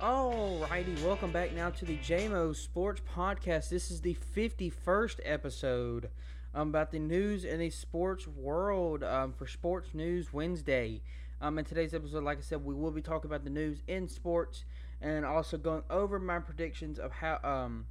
[0.00, 3.68] Alrighty, welcome back now to the JMO Sports Podcast.
[3.68, 6.10] This is the 51st episode
[6.54, 11.02] um, about the news in the sports world um, for Sports News Wednesday.
[11.40, 14.06] Um, in today's episode, like I said, we will be talking about the news in
[14.06, 14.64] sports
[15.00, 17.86] and also going over my predictions of how um,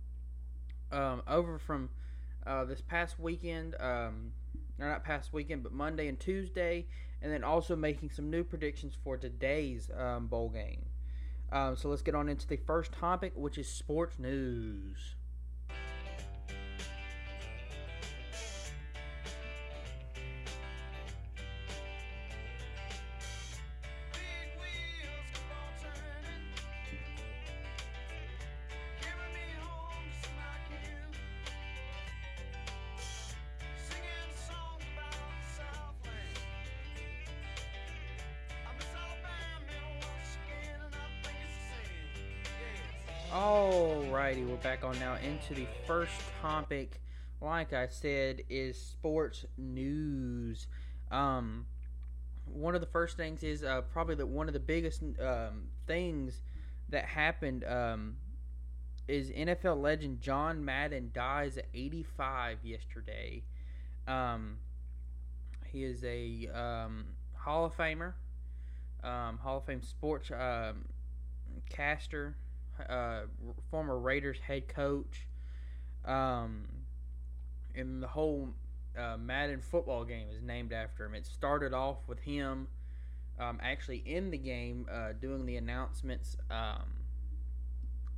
[0.94, 1.90] um over from
[2.46, 4.32] uh, this past weekend, um,
[4.80, 6.86] or not past weekend, but Monday and Tuesday,
[7.22, 10.86] and then also making some new predictions for today's um, bowl game.
[11.52, 15.16] Um, so let's get on into the first topic, which is sports news.
[43.32, 47.02] Alrighty, we're back on now into the first topic.
[47.42, 50.68] Like I said, is sports news.
[51.12, 51.66] Um,
[52.46, 56.42] one of the first things is uh, probably the one of the biggest um, things
[56.88, 58.16] that happened um,
[59.10, 63.44] is NFL legend John Madden dies at 85 yesterday.
[64.08, 64.56] Um,
[65.66, 68.14] he is a um, Hall of Famer,
[69.04, 70.86] um, Hall of Fame sports um,
[71.70, 72.38] caster
[72.90, 73.22] uh,
[73.70, 75.28] former Raiders head coach.
[76.06, 76.68] Um,
[77.76, 78.50] and the whole
[78.98, 81.14] uh, Madden football game is named after him.
[81.14, 82.68] It started off with him
[83.40, 86.38] um, actually in the game uh, doing the announcements.
[86.50, 86.94] Um,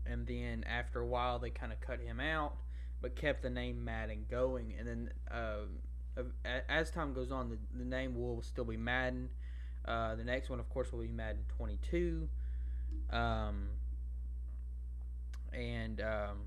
[0.06, 2.56] and then after a while, they kind of cut him out,
[3.02, 4.74] but kept the name Madden going.
[4.78, 6.24] And then uh,
[6.68, 9.30] as time goes on, the, the name will still be Madden.
[9.86, 12.28] Uh, the next one, of course, will be Madden 22.
[13.12, 13.70] Um,
[15.54, 16.38] and um,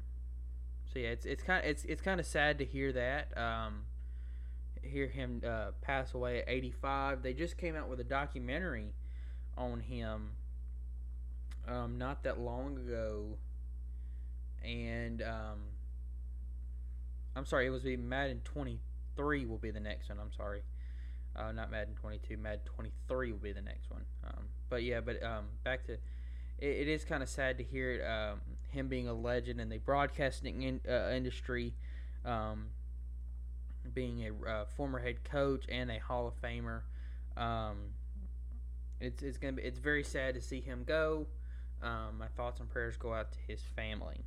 [0.93, 3.37] so yeah, it's it's kind of it's it's kind of sad to hear that.
[3.37, 3.85] Um,
[4.83, 7.23] hear him uh, pass away at 85.
[7.23, 8.95] They just came out with a documentary
[9.57, 10.31] on him
[11.69, 13.39] um, not that long ago,
[14.65, 15.61] and um,
[17.37, 20.19] I'm sorry, it was be Madden 23 will be the next one.
[20.21, 20.63] I'm sorry.
[21.35, 24.05] Uh, not Madden 22, Madden 23 will be the next one.
[24.25, 25.97] Um, but yeah, but um, back to
[26.63, 28.41] it, it is kind of sad to hear um,
[28.71, 31.75] him being a legend in the broadcasting in, uh, industry,
[32.25, 32.67] um,
[33.93, 36.83] being a uh, former head coach and a Hall of Famer.
[37.37, 37.77] Um,
[39.01, 41.27] it's it's gonna be it's very sad to see him go.
[41.83, 44.25] Um, my thoughts and prayers go out to his family.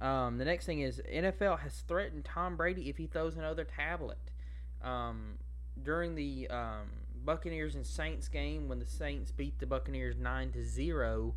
[0.00, 4.18] Um, the next thing is NFL has threatened Tom Brady if he throws another tablet.
[5.82, 6.88] During the um,
[7.24, 11.34] Buccaneers and Saints game when the Saints beat the Buccaneers nine to zero,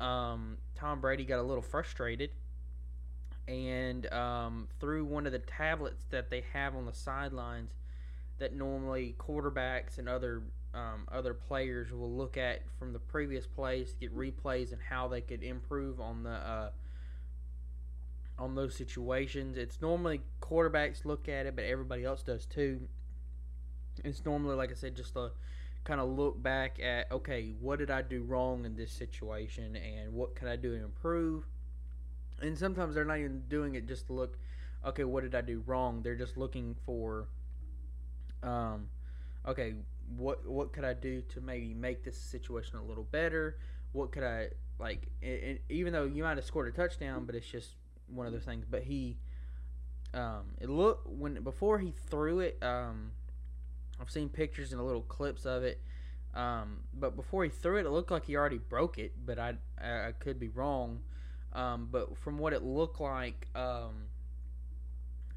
[0.00, 2.30] um, Tom Brady got a little frustrated
[3.46, 7.72] and um, threw one of the tablets that they have on the sidelines
[8.38, 10.42] that normally quarterbacks and other
[10.74, 15.06] um, other players will look at from the previous plays to get replays and how
[15.06, 16.70] they could improve on the uh,
[18.38, 19.56] on those situations.
[19.56, 22.88] It's normally quarterbacks look at it, but everybody else does too.
[24.02, 25.30] It's normally, like I said, just a
[25.84, 30.12] kind of look back at okay, what did I do wrong in this situation, and
[30.12, 31.44] what can I do to improve.
[32.40, 34.38] And sometimes they're not even doing it just to look,
[34.84, 36.02] okay, what did I do wrong?
[36.02, 37.28] They're just looking for,
[38.42, 38.88] um,
[39.46, 39.74] okay,
[40.16, 43.58] what what could I do to maybe make this situation a little better?
[43.92, 45.06] What could I like?
[45.22, 47.70] It, it, even though you might have scored a touchdown, but it's just
[48.08, 48.64] one of those things.
[48.68, 49.16] But he,
[50.12, 53.12] um, it looked when before he threw it, um,
[54.00, 55.80] I've seen pictures and a little clips of it.
[56.34, 59.54] Um, but before he threw it, it looked like he already broke it, but I,
[59.80, 61.00] I, could be wrong.
[61.52, 64.06] Um, but from what it looked like, um,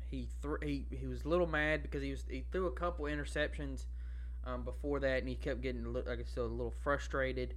[0.09, 3.05] he threw he, he was a little mad because he was he threw a couple
[3.05, 3.85] interceptions
[4.43, 7.53] um, before that, and he kept getting like I said a little frustrated,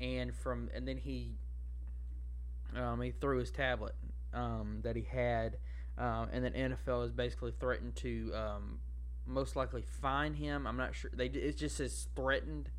[0.00, 1.32] and from and then he
[2.76, 3.96] um, he threw his tablet
[4.32, 5.56] um, that he had,
[5.98, 8.32] and then NFL has basically threatened to
[9.26, 10.66] most likely fine him.
[10.66, 11.10] I'm not sure.
[11.12, 12.70] They it just says threatened,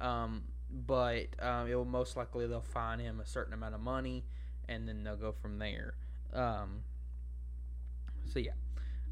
[0.00, 4.24] um, but um, it will most likely they'll fine him a certain amount of money,
[4.68, 5.94] and then they'll go from there.
[6.32, 6.84] Um,
[8.24, 8.52] so yeah,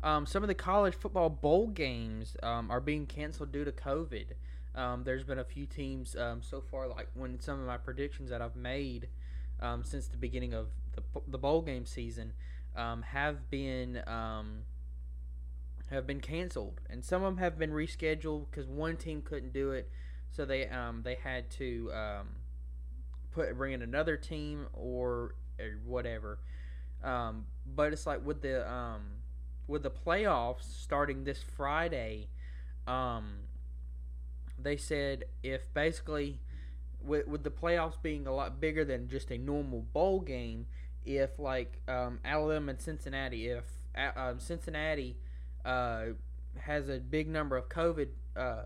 [0.02, 4.26] um, some of the college football bowl games um, are being canceled due to COVID.
[4.74, 8.40] Um, there's been a few teams so far, like when some of my predictions that
[8.40, 9.08] I've made
[9.82, 12.32] since the beginning of the, the bowl game season
[12.76, 14.00] have been
[15.90, 19.72] have been canceled, and some of them have been rescheduled because one team couldn't do
[19.72, 19.90] it,
[20.30, 22.28] so they um, they had to um,
[23.32, 26.38] put bring in another team or, or whatever.
[27.02, 29.02] Um, but it's like with the um,
[29.66, 32.28] with the playoffs starting this Friday,
[32.86, 33.38] um,
[34.58, 36.40] they said if basically
[37.02, 40.66] with with the playoffs being a lot bigger than just a normal bowl game,
[41.04, 43.64] if like um, Alabama and Cincinnati, if
[44.16, 45.16] um, Cincinnati
[45.68, 46.14] uh,
[46.58, 48.62] has a big number of COVID uh,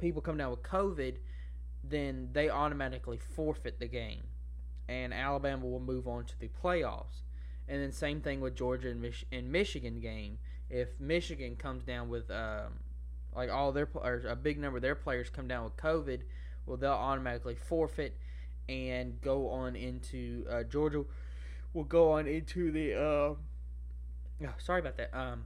[0.00, 1.16] people come down with COVID,
[1.84, 4.22] then they automatically forfeit the game,
[4.88, 7.22] and Alabama will move on to the playoffs.
[7.68, 10.38] And then same thing with Georgia and, Mich- and Michigan game.
[10.68, 12.80] If Michigan comes down with um,
[13.34, 16.22] like all their or a big number of their players come down with COVID,
[16.66, 18.16] well they'll automatically forfeit
[18.68, 21.04] and go on into uh, Georgia.
[21.72, 22.94] Will go on into the.
[22.94, 25.16] Uh, oh, sorry about that.
[25.16, 25.44] Um,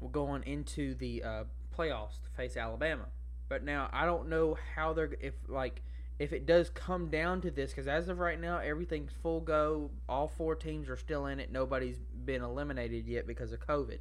[0.00, 1.44] will go on into the uh,
[1.76, 3.06] playoffs to face Alabama.
[3.48, 5.82] But now I don't know how they're if like
[6.18, 9.90] if it does come down to this because as of right now everything's full go.
[10.08, 11.52] All four teams are still in it.
[11.52, 14.00] Nobody's been eliminated yet because of COVID.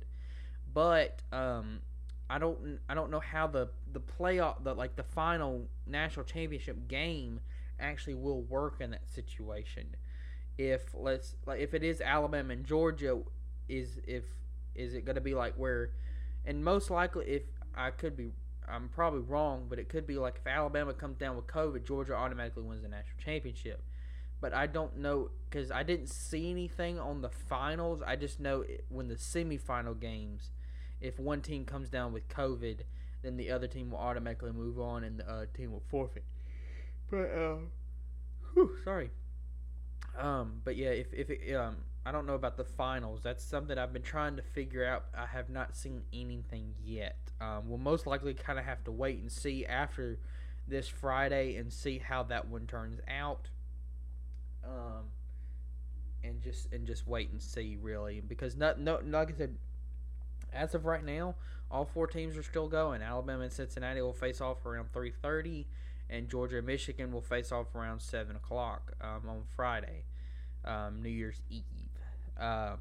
[0.73, 1.79] But um,
[2.29, 6.87] I don't I don't know how the the playoff the like the final national championship
[6.87, 7.39] game
[7.79, 9.95] actually will work in that situation.
[10.57, 13.19] If let's like if it is Alabama and Georgia,
[13.67, 14.23] is if
[14.75, 15.91] is it going to be like where,
[16.45, 17.43] and most likely if
[17.75, 18.31] I could be
[18.67, 22.15] I'm probably wrong, but it could be like if Alabama comes down with COVID, Georgia
[22.15, 23.83] automatically wins the national championship.
[24.41, 28.01] But I don't know because I didn't see anything on the finals.
[28.05, 30.51] I just know when the semifinal games,
[30.99, 32.79] if one team comes down with COVID,
[33.21, 36.25] then the other team will automatically move on and the uh, team will forfeit.
[37.09, 37.55] But uh,
[38.53, 39.11] whew, sorry.
[40.17, 43.21] Um, but yeah, if if it, um, I don't know about the finals.
[43.23, 45.05] That's something I've been trying to figure out.
[45.17, 47.17] I have not seen anything yet.
[47.39, 50.19] Um, we'll most likely kind of have to wait and see after
[50.67, 53.49] this Friday and see how that one turns out.
[54.65, 55.05] Um,
[56.23, 59.57] and just and just wait and see really because not no like I said,
[60.53, 61.35] as of right now,
[61.69, 63.01] all four teams are still going.
[63.01, 65.67] Alabama and Cincinnati will face off around three thirty,
[66.09, 70.05] and Georgia and Michigan will face off around seven o'clock um, on Friday,
[70.63, 71.63] um, New Year's Eve.
[72.39, 72.79] Um,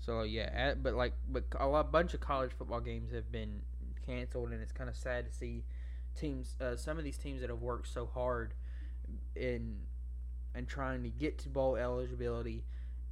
[0.00, 3.62] so yeah, at, but like, but a lot, bunch of college football games have been
[4.04, 5.64] canceled, and it's kind of sad to see
[6.14, 8.54] teams, uh, some of these teams that have worked so hard
[9.34, 9.76] in
[10.54, 12.64] and trying to get to bowl eligibility,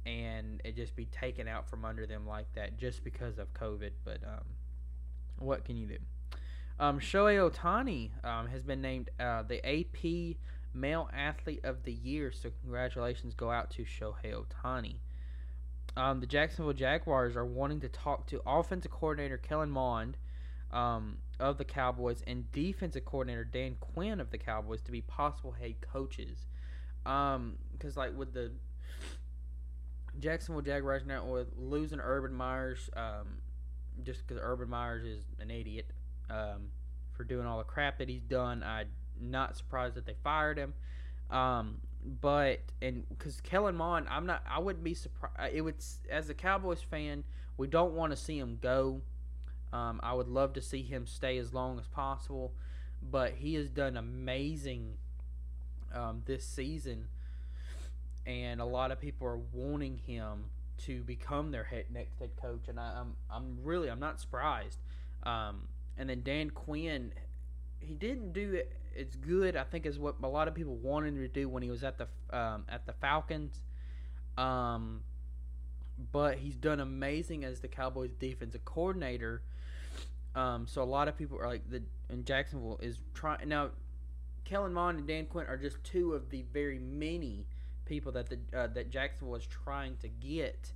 [0.05, 3.91] and it just be taken out from under them like that just because of COVID.
[4.05, 4.45] But um,
[5.39, 5.97] what can you do?
[6.79, 10.37] Um, Shohei Ohtani um, has been named uh, the AP
[10.73, 14.95] Male Athlete of the Year, so congratulations go out to Shohei Ohtani
[15.95, 20.07] um, the Jacksonville Jaguars are wanting to talk to offensive coordinator Kellen Moore
[20.71, 25.51] um, of the Cowboys and defensive coordinator Dan Quinn of the Cowboys to be possible
[25.51, 26.47] head coaches.
[27.03, 27.57] Because, um,
[27.95, 28.51] like, with the
[30.19, 33.37] Jacksonville Jaguars now with losing Urban Meyers, um,
[34.03, 35.91] just because Urban Meyers is an idiot
[36.29, 36.69] um,
[37.11, 38.87] for doing all the crap that he's done, I'm
[39.19, 40.73] not surprised that they fired him.
[41.29, 45.53] Um, but and because Kellen Moore, I'm not, I wouldn't be surprised.
[45.53, 45.75] It would
[46.09, 47.23] as a Cowboys fan,
[47.57, 49.01] we don't want to see him go.
[49.71, 52.53] Um, I would love to see him stay as long as possible,
[53.01, 54.97] but he has done amazing
[55.93, 57.07] um, this season,
[58.25, 60.45] and a lot of people are wanting him
[60.85, 64.19] to become their head, next head coach, and I, am I'm, I'm really I'm not
[64.19, 64.79] surprised.
[65.23, 67.13] Um, and then Dan Quinn,
[67.79, 69.55] he didn't do it it's good.
[69.55, 71.97] I think is what a lot of people wanted to do when he was at
[71.97, 73.61] the um, at the Falcons.
[74.37, 75.01] Um,
[76.11, 79.41] but he's done amazing as the Cowboys defensive coordinator.
[80.35, 83.69] Um, so a lot of people are like the in Jacksonville is trying now.
[84.45, 87.45] Kellen Moore and Dan Quinn are just two of the very many
[87.85, 90.71] people that the uh, that Jacksonville is trying to get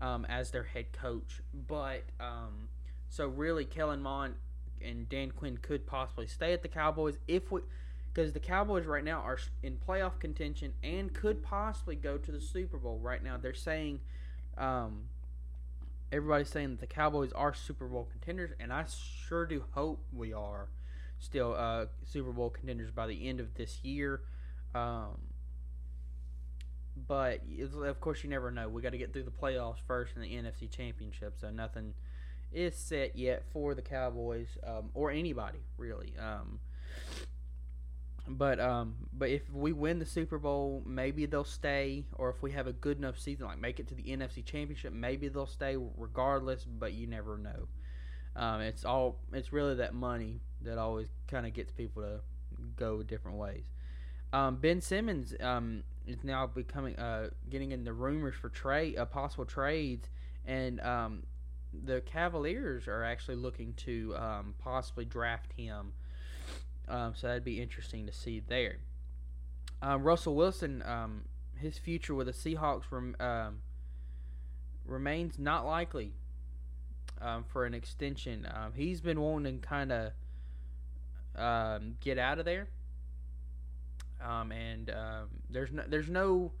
[0.00, 1.40] um, as their head coach.
[1.68, 2.68] But um,
[3.08, 4.30] so really, Kellen Moore
[4.84, 7.62] and Dan Quinn could possibly stay at the Cowboys if we
[8.12, 12.40] because the Cowboys right now are in playoff contention and could possibly go to the
[12.40, 13.38] Super Bowl right now.
[13.38, 14.00] They're saying
[14.58, 15.04] um,
[16.10, 18.84] everybody's saying that the Cowboys are Super Bowl contenders, and I
[19.28, 20.68] sure do hope we are
[21.18, 24.20] still uh, Super Bowl contenders by the end of this year.
[24.74, 25.18] Um,
[27.08, 27.40] but
[27.84, 28.68] of course, you never know.
[28.68, 31.94] We got to get through the playoffs first in the NFC Championship, so nothing
[32.54, 36.14] is set yet for the Cowboys um, or anybody really.
[36.18, 36.60] Um,
[38.28, 42.04] but um, but if we win the Super Bowl, maybe they'll stay.
[42.14, 44.92] Or if we have a good enough season, like make it to the NFC Championship,
[44.92, 46.64] maybe they'll stay regardless.
[46.64, 47.68] But you never know.
[48.34, 52.20] Um, it's all it's really that money that always kind of gets people to
[52.76, 53.64] go different ways.
[54.32, 59.04] Um, ben Simmons um, is now becoming uh, getting in the rumors for trade uh,
[59.04, 60.08] possible trades,
[60.46, 61.24] and um,
[61.72, 65.92] the Cavaliers are actually looking to um, possibly draft him.
[66.88, 68.78] Um, so that'd be interesting to see there.
[69.80, 71.22] Um, Russell Wilson, um,
[71.56, 73.58] his future with the Seahawks rem- um,
[74.84, 76.12] remains not likely
[77.20, 78.46] um, for an extension.
[78.74, 80.12] He's been wanting to kind of
[82.00, 82.68] get out of there,
[84.20, 84.92] and
[85.50, 86.52] there's no there's no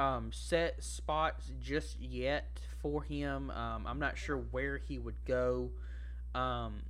[0.00, 3.50] um, set spots just yet for him.
[3.50, 5.70] Um, I'm not sure where he would go.
[6.34, 6.82] Um,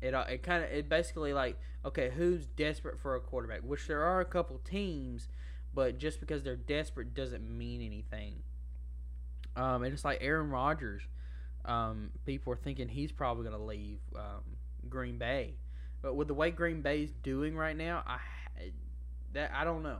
[0.00, 3.60] it uh, it kind of it basically like okay, who's desperate for a quarterback?
[3.60, 5.28] Which there are a couple teams,
[5.72, 8.42] but just because they're desperate doesn't mean anything.
[9.56, 11.02] Um, and it's like Aaron Rodgers.
[11.64, 14.42] Um, people are thinking he's probably going to leave um,
[14.88, 15.54] Green Bay,
[16.02, 18.18] but with the way Green Bay's doing right now, I
[19.32, 19.98] that I don't know.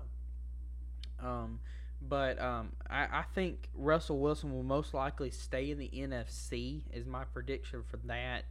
[1.22, 1.60] Um,
[2.00, 6.82] but um, I, I think Russell Wilson will most likely stay in the NFC.
[6.92, 8.44] Is my prediction for that.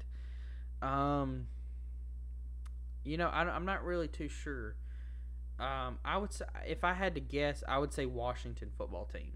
[0.81, 1.47] Um,
[3.03, 4.75] you know, I, I'm not really too sure.
[5.59, 9.33] Um, I would say if I had to guess, I would say Washington football team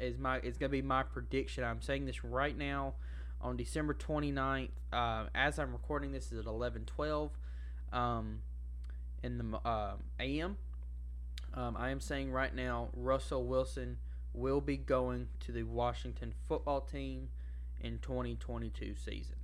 [0.00, 1.62] is my is going to be my prediction.
[1.62, 2.94] I'm saying this right now
[3.40, 4.70] on December 29th.
[4.92, 7.30] Uh, as I'm recording this is at 11:12
[7.92, 8.40] um,
[9.22, 10.56] in the uh, AM.
[11.54, 13.98] Um, I am saying right now Russell Wilson
[14.32, 17.28] will be going to the Washington football team
[17.80, 19.36] in 2022 season.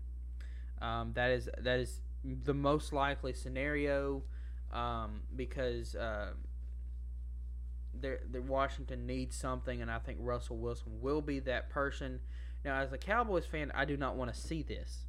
[0.81, 4.23] Um, that is that is the most likely scenario
[4.73, 6.33] um, because uh,
[8.01, 12.21] the Washington needs something, and I think Russell Wilson will be that person.
[12.65, 15.07] Now, as a Cowboys fan, I do not want to see this,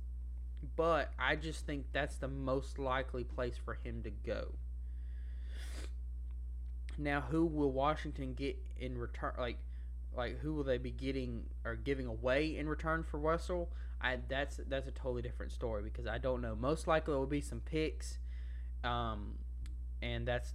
[0.75, 4.53] but I just think that's the most likely place for him to go.
[6.97, 9.33] Now, who will Washington get in return?
[9.37, 9.57] Like,
[10.15, 13.69] like who will they be getting or giving away in return for Russell?
[14.01, 16.55] I that's that's a totally different story because I don't know.
[16.55, 18.17] Most likely it will be some picks,
[18.83, 19.37] um,
[20.01, 20.53] and that's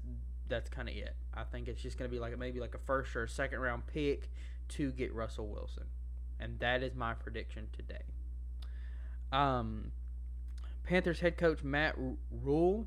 [0.49, 1.15] that's kind of it.
[1.35, 3.61] I think it's just going to be like maybe like a first or a second
[3.61, 4.31] round pick
[4.71, 5.85] to get Russell Wilson,
[6.39, 8.03] and that is my prediction today.
[9.33, 9.93] Um,
[10.85, 11.97] Panthers head coach Matt
[12.31, 12.87] Rhule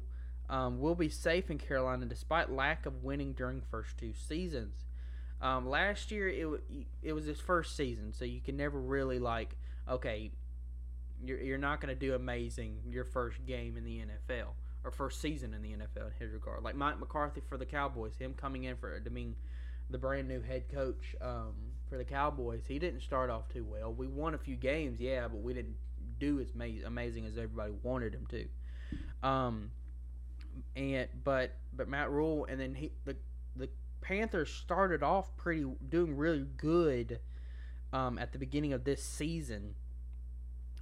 [0.50, 4.86] um, will be safe in Carolina despite lack of winning during first two seasons.
[5.42, 6.64] Um, last year it
[7.02, 9.58] it was his first season, so you can never really like
[9.90, 10.32] okay,
[11.24, 14.50] you're you're not going to do amazing your first game in the NFL
[14.84, 16.64] or first season in the NFL in his regard.
[16.64, 19.36] Like Mike McCarthy for the Cowboys, him coming in for I mean
[19.90, 21.54] the brand new head coach um,
[21.90, 23.94] for the Cowboys, he didn't start off too well.
[23.94, 25.76] We won a few games, yeah, but we didn't
[26.20, 26.48] do as
[26.86, 29.28] amazing as everybody wanted him to.
[29.28, 29.72] Um,
[30.76, 33.16] and but but Matt Rhule, and then he the
[33.56, 33.70] the
[34.02, 37.20] Panthers started off pretty doing really good
[37.94, 39.76] um, at the beginning of this season,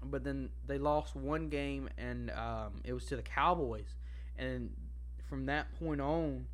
[0.03, 3.95] but then they lost one game and um, it was to the Cowboys,
[4.37, 4.71] and
[5.27, 6.47] from that point on,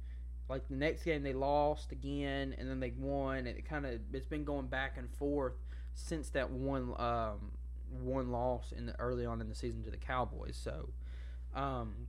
[0.47, 3.99] like the next game they lost again and then they won, and it kind of
[4.13, 5.53] it's been going back and forth
[5.95, 7.51] since that one um,
[8.01, 10.59] one loss in the early on in the season to the Cowboys.
[10.61, 10.89] So.
[11.55, 12.09] Um,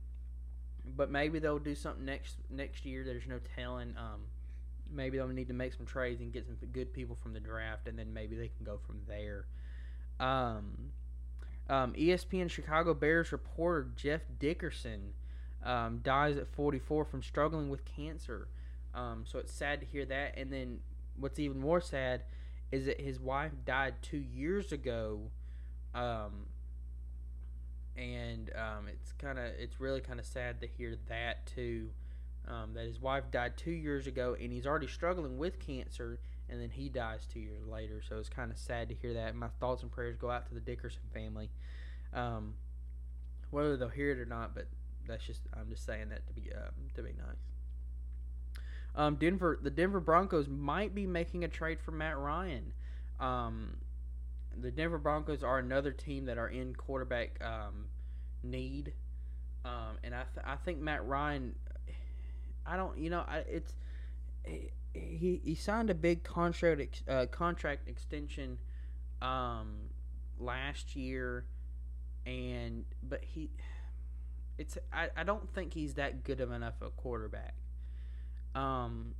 [0.85, 3.03] but maybe they'll do something next next year.
[3.03, 3.95] There's no telling.
[3.97, 4.21] Um,
[4.91, 7.87] maybe they'll need to make some trades and get some good people from the draft,
[7.87, 9.45] and then maybe they can go from there.
[10.19, 10.91] Um,
[11.69, 15.13] um, ESPN Chicago Bears reporter Jeff Dickerson
[15.63, 18.47] um, dies at 44 from struggling with cancer.
[18.93, 20.37] Um, so it's sad to hear that.
[20.37, 20.79] And then
[21.17, 22.23] what's even more sad
[22.71, 25.21] is that his wife died two years ago
[25.93, 26.45] um,
[27.97, 31.89] and um, it's kind of it's really kind of sad to hear that too.
[32.47, 36.19] Um, that his wife died two years ago, and he's already struggling with cancer,
[36.49, 38.01] and then he dies two years later.
[38.07, 39.35] So it's kind of sad to hear that.
[39.35, 41.51] My thoughts and prayers go out to the Dickerson family,
[42.13, 42.55] um,
[43.51, 44.55] whether they'll hear it or not.
[44.55, 44.65] But
[45.07, 47.45] that's just I'm just saying that to be um, to be nice.
[48.95, 52.73] Um, Denver, the Denver Broncos might be making a trade for Matt Ryan.
[53.19, 53.77] Um,
[54.59, 57.85] the Denver Broncos are another team that are in quarterback um,
[58.43, 58.93] need,
[59.65, 61.55] um, and I th- I think Matt Ryan.
[62.65, 63.73] I don't, you know, I, it's
[64.93, 68.57] he he signed a big contract ex, uh, contract extension
[69.21, 69.89] um,
[70.39, 71.45] last year,
[72.25, 73.49] and but he
[74.57, 77.55] it's I, I don't think he's that good of enough a quarterback.
[78.53, 79.15] Um,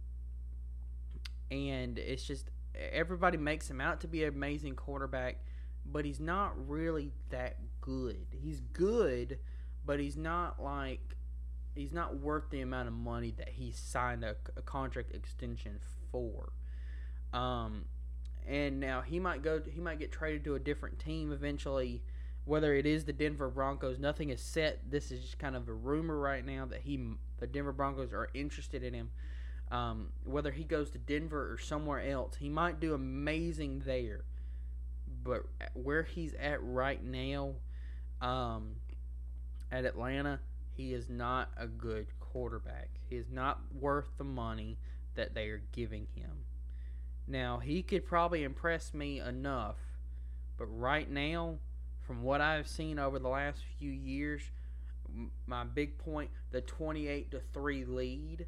[1.50, 5.38] and it's just everybody makes him out to be an amazing quarterback,
[5.86, 8.28] but he's not really that good.
[8.32, 9.40] He's good,
[9.86, 11.16] but he's not like
[11.76, 15.80] he's not worth the amount of money that he signed a, a contract extension
[16.12, 16.52] for.
[17.34, 17.86] Um,
[18.48, 19.62] and now he might go.
[19.66, 22.04] He might get traded to a different team eventually.
[22.44, 24.90] Whether it is the Denver Broncos, nothing is set.
[24.90, 27.00] This is just kind of a rumor right now that he,
[27.38, 29.12] the Denver Broncos, are interested in him.
[29.72, 34.26] Um, whether he goes to Denver or somewhere else, he might do amazing there.
[35.24, 37.54] But where he's at right now,
[38.22, 38.76] um,
[39.72, 40.40] at Atlanta,
[40.74, 42.90] he is not a good quarterback.
[43.10, 44.78] He is not worth the money
[45.16, 46.46] that they are giving him.
[47.28, 49.78] Now, he could probably impress me enough,
[50.58, 51.60] but right now,
[52.02, 54.42] from what I've seen over the last few years,
[55.46, 58.48] my big point, the 28 to 3 lead,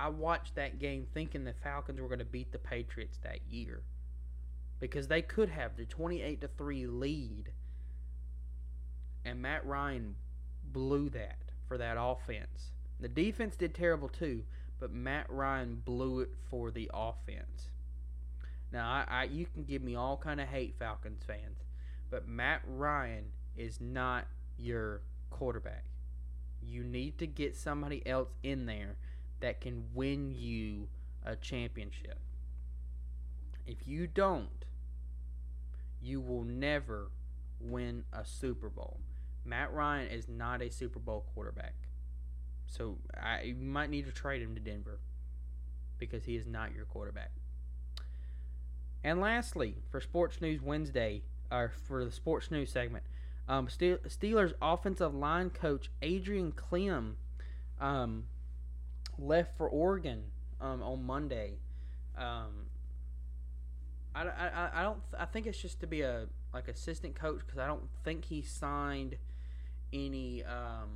[0.00, 3.82] I watched that game thinking the Falcons were going to beat the Patriots that year
[4.80, 7.52] because they could have the 28 to 3 lead
[9.24, 10.16] and Matt Ryan
[10.72, 11.38] blew that
[11.68, 12.72] for that offense.
[12.98, 14.44] The defense did terrible too,
[14.78, 17.68] but Matt Ryan blew it for the offense.
[18.72, 21.64] Now, I, I you can give me all kind of hate, Falcons fans,
[22.10, 23.24] but Matt Ryan
[23.56, 24.26] is not
[24.56, 25.84] your quarterback.
[26.62, 28.96] You need to get somebody else in there
[29.40, 30.88] that can win you
[31.24, 32.18] a championship.
[33.66, 34.64] If you don't,
[36.02, 37.10] you will never
[37.60, 38.98] win a Super Bowl.
[39.44, 41.74] Matt Ryan is not a Super Bowl quarterback.
[42.66, 45.00] So I, you might need to trade him to Denver
[45.98, 47.32] because he is not your quarterback.
[49.02, 53.04] And lastly, for Sports News Wednesday, or for the Sports News segment,
[53.48, 57.14] um, Steelers offensive line coach Adrian Klemm
[57.80, 58.24] um,
[59.20, 60.22] left for Oregon
[60.60, 61.58] um, on Monday.
[62.16, 62.66] Um,
[64.14, 67.58] I, I, I don't I think it's just to be a like assistant coach because
[67.58, 69.16] I don't think he signed
[69.92, 70.90] any um,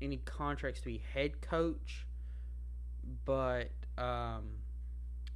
[0.00, 2.06] any contracts to be head coach,
[3.24, 4.44] but um,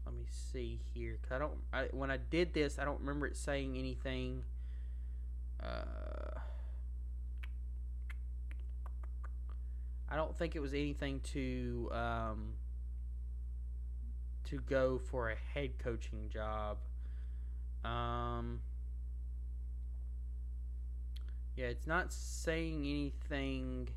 [0.05, 1.19] let me see here.
[1.23, 1.59] Cause I don't.
[1.73, 4.43] I, when I did this, I don't remember it saying anything.
[5.63, 6.41] Uh,
[10.09, 12.53] I don't think it was anything to um,
[14.45, 16.79] to go for a head coaching job.
[17.85, 18.61] Um,
[21.57, 23.89] yeah, it's not saying anything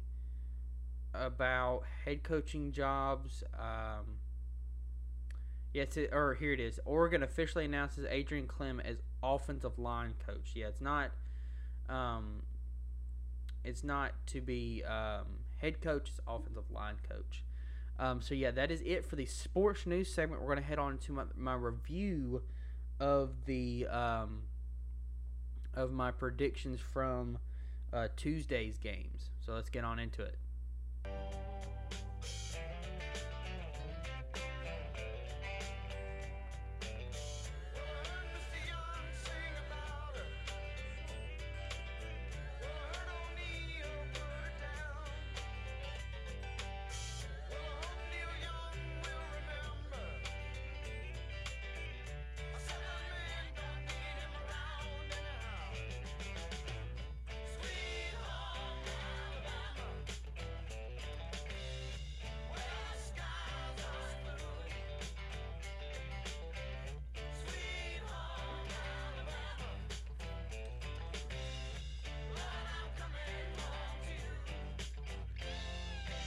[1.14, 3.44] about head coaching jobs.
[3.58, 4.18] Um,
[5.74, 6.80] yeah, it's or here it is.
[6.86, 10.52] Oregon officially announces Adrian Klemm as offensive line coach.
[10.56, 11.12] Yeah, it's not.
[11.88, 12.44] Um,
[13.64, 15.26] it's not to be um,
[15.60, 16.10] head coach.
[16.10, 17.44] It's offensive line coach.
[17.98, 20.42] Um, so yeah, that is it for the sports news segment.
[20.42, 22.42] We're gonna head on to my, my review
[23.00, 24.44] of the um,
[25.74, 27.38] of my predictions from
[27.94, 29.30] uh, Tuesday's games.
[29.46, 30.38] So let's get on into it.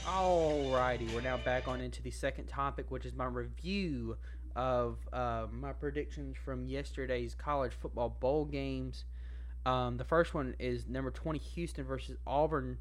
[0.05, 4.17] Alrighty, we're now back on into the second topic, which is my review
[4.53, 9.05] of uh, my predictions from yesterday's college football bowl games.
[9.65, 12.79] Um, the first one is number 20 Houston versus Auburn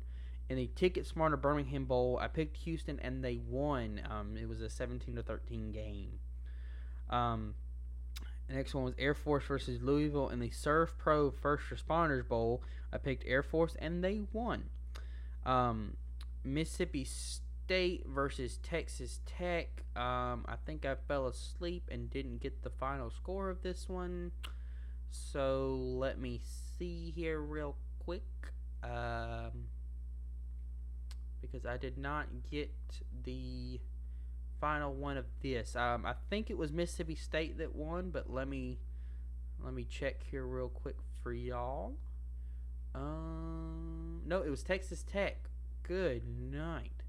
[0.48, 2.18] in the Ticket Smarter Birmingham Bowl.
[2.20, 4.00] I picked Houston and they won.
[4.10, 6.18] Um, it was a 17 to 13 game.
[7.08, 7.54] Um,
[8.48, 12.64] the next one was Air Force versus Louisville in the SERVPRO First Responders Bowl.
[12.92, 14.64] I picked Air Force and they won.
[15.46, 15.96] Um,
[16.44, 19.84] Mississippi State versus Texas Tech.
[19.96, 24.32] Um, I think I fell asleep and didn't get the final score of this one.
[25.10, 26.40] So let me
[26.78, 28.24] see here real quick.
[28.82, 29.68] Um,
[31.40, 32.72] because I did not get
[33.24, 33.80] the
[34.60, 35.76] final one of this.
[35.76, 38.78] Um, I think it was Mississippi State that won, but let me
[39.62, 41.94] let me check here real quick for y'all.
[42.94, 45.48] Um, no, it was Texas Tech.
[45.92, 47.02] Good night.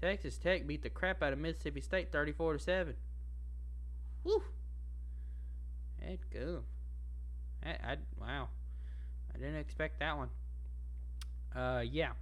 [0.00, 2.94] Texas Tech beat the crap out of Mississippi State 34 to 7.
[4.24, 4.42] Woo!
[6.00, 6.62] Head go.
[7.62, 8.48] I, I, wow.
[9.34, 10.30] I didn't expect that one.
[11.54, 12.12] Uh, yeah.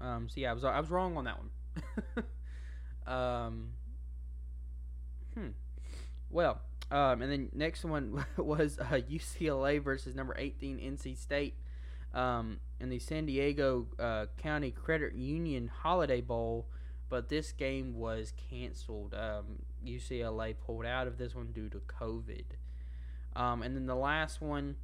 [0.00, 2.24] Um, yeah, I was I was wrong on that one.
[3.14, 3.68] um,
[5.34, 5.48] hmm.
[6.30, 11.56] Well, um, and then next one was uh, UCLA versus number 18 NC State
[12.14, 16.66] um, in the San Diego uh, County Credit Union Holiday Bowl,
[17.08, 19.14] but this game was canceled.
[19.14, 22.44] Um, UCLA pulled out of this one due to COVID.
[23.34, 24.76] Um, and then the last one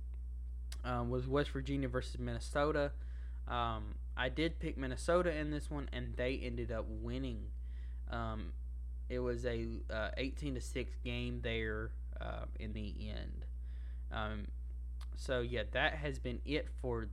[0.85, 2.93] um, was West Virginia versus Minnesota.
[3.47, 7.47] Um, I did pick Minnesota in this one, and they ended up winning.
[8.11, 8.53] Um,
[9.09, 13.45] it was a uh, 18 to six game there uh, in the end.
[15.19, 17.09] So yeah, that has been it for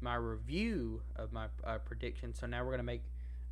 [0.00, 2.38] my review of my uh, predictions.
[2.40, 3.02] So now we're gonna make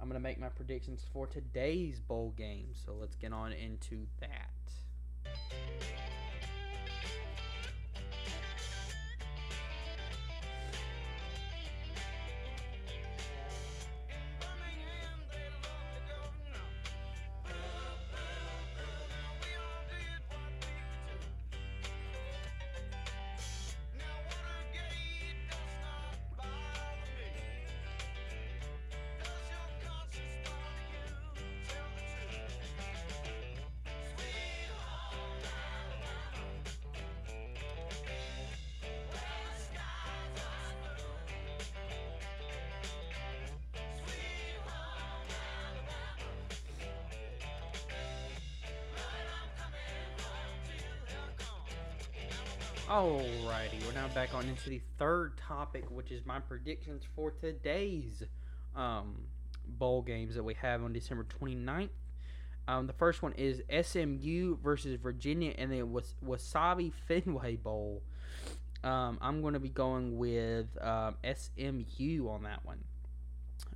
[0.00, 2.68] I'm gonna make my predictions for today's bowl game.
[2.74, 4.50] So let's get on into that.
[52.92, 58.22] Alrighty, we're now back on into the third topic, which is my predictions for today's
[58.76, 59.14] um,
[59.66, 61.88] bowl games that we have on December 29th.
[62.68, 68.02] Um, the first one is SMU versus Virginia and the Was- Wasabi Fenway Bowl.
[68.84, 72.84] Um, I'm going to be going with um, SMU on that one.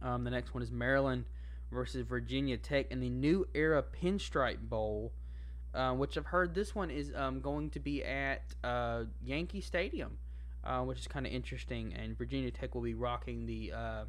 [0.02, 1.24] Um, the next one is Maryland
[1.72, 5.12] versus Virginia Tech in the New Era Pinstripe Bowl.
[5.76, 10.16] Uh, which I've heard this one is um, going to be at uh, Yankee Stadium,
[10.64, 11.92] uh, which is kind of interesting.
[11.92, 14.04] And Virginia Tech will be rocking the uh,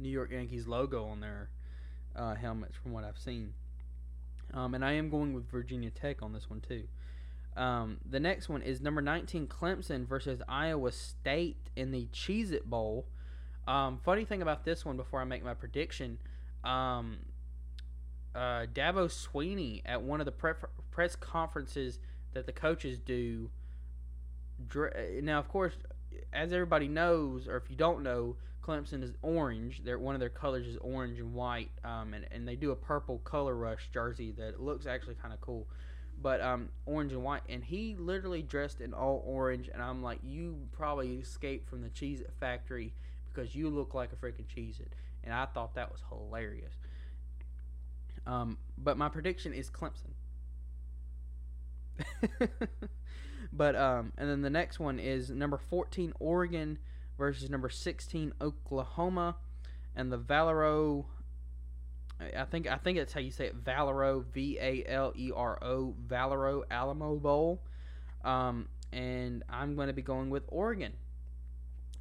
[0.00, 1.50] New York Yankees logo on their
[2.16, 3.54] uh, helmets, from what I've seen.
[4.54, 6.88] Um, and I am going with Virginia Tech on this one too.
[7.56, 12.68] Um, the next one is number 19 Clemson versus Iowa State in the Cheez It
[12.68, 13.06] Bowl.
[13.68, 16.18] Um, funny thing about this one before I make my prediction,
[16.64, 17.18] um,
[18.36, 20.52] uh, Dabo Swinney at one of the pre-
[20.90, 21.98] press conferences
[22.34, 23.50] that the coaches do.
[25.22, 25.74] Now, of course,
[26.32, 29.84] as everybody knows, or if you don't know, Clemson is orange.
[29.84, 32.76] Their one of their colors is orange and white, um, and and they do a
[32.76, 35.66] purple color rush jersey that looks actually kind of cool,
[36.20, 37.42] but um, orange and white.
[37.48, 41.90] And he literally dressed in all orange, and I'm like, you probably escaped from the
[41.90, 42.92] cheese factory
[43.32, 46.74] because you look like a freaking Cheez It, and I thought that was hilarious.
[48.26, 50.14] Um, but my prediction is Clemson.
[53.52, 56.78] but um, and then the next one is number 14 Oregon
[57.16, 59.36] versus number 16 Oklahoma,
[59.94, 61.06] and the Valero.
[62.20, 63.54] I think I think that's how you say it.
[63.54, 67.62] Valero, V A L E R O, Valero Alamo Bowl.
[68.24, 70.94] Um, and I'm going to be going with Oregon,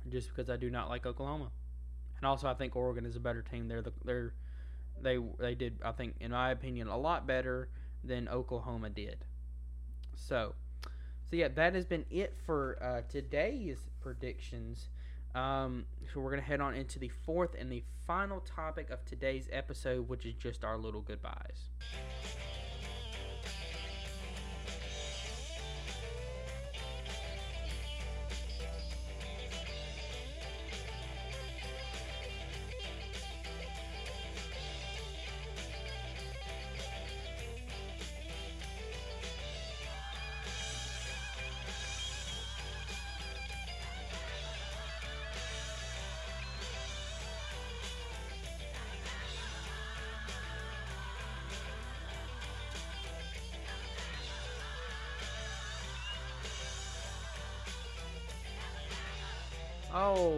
[0.10, 1.52] just because I do not like Oklahoma,
[2.18, 3.68] and also I think Oregon is a better team.
[3.68, 4.34] They're the, they're
[5.02, 7.70] they they did I think in my opinion a lot better
[8.04, 9.26] than Oklahoma did.
[10.16, 10.54] So,
[11.30, 14.90] so yeah, that has been it for uh, today's predictions.
[15.34, 19.48] Um, so we're gonna head on into the fourth and the final topic of today's
[19.52, 21.70] episode, which is just our little goodbyes.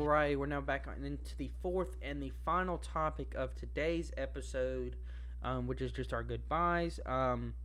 [0.08, 4.96] Alright, we're now back on into the fourth and the final topic of today's episode,
[5.44, 7.02] um, which is just our goodbyes.
[7.06, 7.56] Um,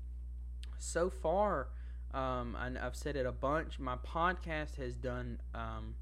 [0.76, 1.68] so far,
[2.12, 5.94] um, and I've said it a bunch, my podcast has done um,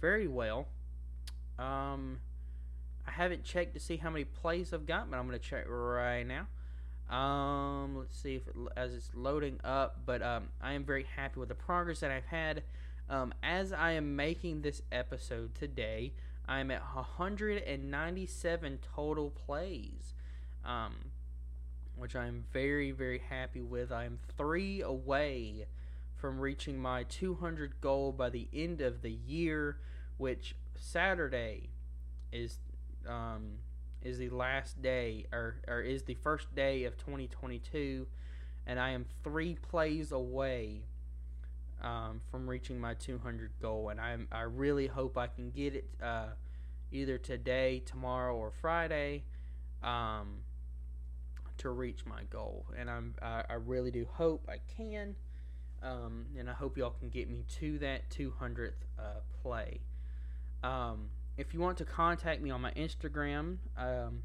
[0.00, 0.68] very well.
[1.58, 2.20] Um,
[3.06, 5.66] I haven't checked to see how many plays I've got, but I'm going to check
[5.68, 6.46] right now.
[7.14, 11.50] Um, let's see if it, as it's loading up, but I am very happy with
[11.50, 12.62] the progress that I've had.
[13.08, 16.12] Um, as I am making this episode today,
[16.48, 20.14] I'm at 197 total plays,
[20.64, 20.94] um,
[21.96, 23.92] which I'm very, very happy with.
[23.92, 25.66] I'm three away
[26.16, 29.78] from reaching my 200 goal by the end of the year,
[30.16, 31.70] which Saturday
[32.32, 32.58] is
[33.08, 33.58] um,
[34.02, 38.06] is the last day or, or is the first day of 2022,
[38.66, 40.82] and I am three plays away
[41.82, 45.90] um, from reaching my 200 goal, and I I really hope I can get it
[46.02, 46.28] uh,
[46.90, 49.24] either today, tomorrow, or Friday.
[49.82, 50.42] Um,
[51.58, 55.14] to reach my goal, and I'm I, I really do hope I can.
[55.82, 59.02] Um, and I hope y'all can get me to that 200th uh,
[59.42, 59.80] play.
[60.62, 64.22] Um, if you want to contact me on my Instagram um,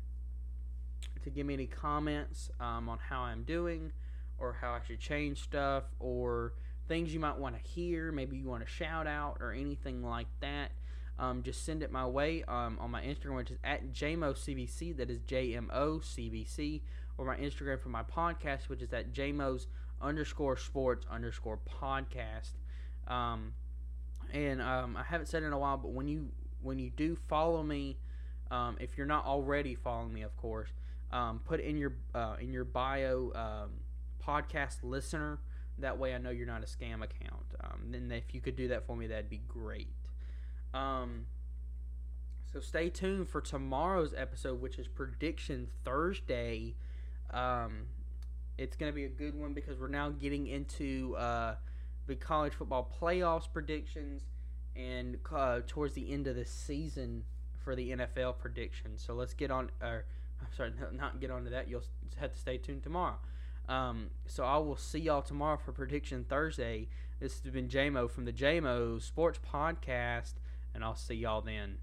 [1.23, 3.91] to give me any comments um, on how I'm doing
[4.37, 6.53] or how I should change stuff or
[6.87, 10.27] things you might want to hear, maybe you want to shout out or anything like
[10.41, 10.71] that,
[11.19, 14.97] um, just send it my way um, on my Instagram, which is at JMOCBC.
[14.97, 16.83] That is J M O C B C.
[17.17, 19.65] Or my Instagram for my podcast, which is at JMO's
[19.99, 22.51] underscore sports underscore podcast.
[23.07, 23.53] Um,
[24.31, 26.29] and um, I haven't said it in a while, but when you
[26.61, 27.97] when you do follow me,
[28.51, 30.69] um, if you're not already following me, of course,
[31.11, 33.67] um, put in your uh, in your bio
[34.23, 35.39] podcast listener.
[35.79, 37.45] That way, I know you're not a scam account.
[37.63, 39.89] Um, then, if you could do that for me, that'd be great.
[40.73, 41.25] Um,
[42.51, 46.75] so stay tuned for tomorrow's episode, which is Prediction Thursday.
[47.31, 47.87] Um,
[48.57, 51.55] it's going to be a good one because we're now getting into uh,
[52.07, 54.23] the college football playoffs predictions
[54.75, 57.23] and uh, towards the end of the season
[57.63, 59.03] for the NFL predictions.
[59.05, 59.69] So let's get on.
[59.81, 60.05] Or
[60.39, 61.67] I'm sorry, not get onto that.
[61.67, 61.83] You'll
[62.19, 63.17] have to stay tuned tomorrow.
[63.67, 66.87] Um, so I will see y'all tomorrow for Prediction Thursday.
[67.19, 70.33] This has been JMO from the JMO Sports Podcast,
[70.73, 71.77] and I'll see y'all then.